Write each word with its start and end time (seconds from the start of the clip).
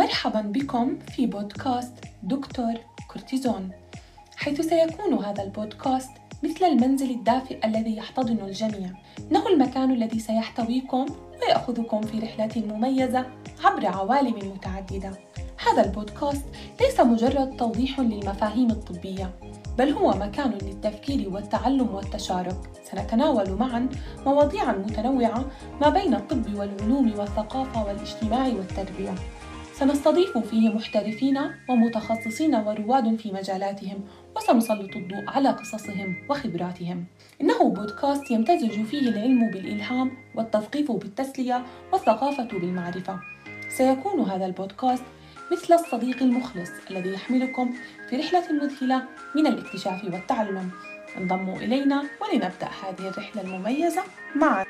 مرحبا 0.00 0.40
بكم 0.40 0.98
في 0.98 1.26
بودكاست 1.26 1.92
دكتور 2.22 2.74
كورتيزون. 3.12 3.70
حيث 4.36 4.60
سيكون 4.60 5.24
هذا 5.24 5.42
البودكاست 5.42 6.10
مثل 6.42 6.64
المنزل 6.64 7.10
الدافئ 7.10 7.66
الذي 7.66 7.96
يحتضن 7.96 8.38
الجميع. 8.44 8.90
إنه 9.30 9.48
المكان 9.48 9.90
الذي 9.90 10.18
سيحتويكم 10.18 11.06
ويأخذكم 11.42 12.00
في 12.00 12.18
رحلة 12.18 12.50
مميزة 12.56 13.26
عبر 13.64 13.86
عوالم 13.86 14.52
متعددة. 14.54 15.18
هذا 15.68 15.84
البودكاست 15.84 16.44
ليس 16.80 17.00
مجرد 17.00 17.56
توضيح 17.56 18.00
للمفاهيم 18.00 18.70
الطبية 18.70 19.30
بل 19.78 19.90
هو 19.90 20.10
مكان 20.10 20.50
للتفكير 20.50 21.28
والتعلم 21.34 21.94
والتشارك. 21.94 22.56
سنتناول 22.90 23.50
معا 23.50 23.88
مواضيعا 24.26 24.72
متنوعة 24.72 25.44
ما 25.80 25.88
بين 25.88 26.14
الطب 26.14 26.54
والعلوم 26.54 27.18
والثقافة 27.18 27.84
والاجتماع 27.84 28.46
والتربية. 28.46 29.14
سنستضيف 29.80 30.38
فيه 30.38 30.68
محترفين 30.68 31.38
ومتخصصين 31.68 32.54
ورواد 32.54 33.16
في 33.16 33.32
مجالاتهم 33.32 34.04
وسنسلط 34.36 34.96
الضوء 34.96 35.24
على 35.28 35.48
قصصهم 35.48 36.16
وخبراتهم. 36.28 37.04
إنه 37.40 37.70
بودكاست 37.70 38.30
يمتزج 38.30 38.82
فيه 38.82 39.08
العلم 39.08 39.50
بالإلهام 39.50 40.12
والتثقيف 40.34 40.92
بالتسلية 40.92 41.64
والثقافة 41.92 42.44
بالمعرفة. 42.44 43.20
سيكون 43.68 44.20
هذا 44.20 44.46
البودكاست 44.46 45.04
مثل 45.52 45.74
الصديق 45.74 46.22
المخلص 46.22 46.70
الذي 46.90 47.12
يحملكم 47.12 47.74
في 48.10 48.16
رحلة 48.16 48.52
مذهلة 48.52 49.02
من 49.36 49.46
الاكتشاف 49.46 50.04
والتعلم. 50.04 50.70
انضموا 51.16 51.56
إلينا 51.56 52.04
ولنبدأ 52.20 52.68
هذه 52.82 53.08
الرحلة 53.08 53.42
المميزة 53.42 54.02
معا. 54.36 54.64